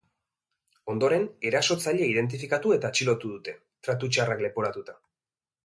[0.93, 3.55] Ondoren, erasotzailea identifikatu eta atxilotu dute,
[3.89, 5.01] tratu txarrak leporatuta.